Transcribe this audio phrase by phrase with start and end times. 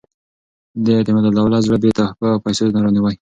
[0.85, 3.15] د اعتمادالدولة زړه یې په تحفو او پیسو رانیوی.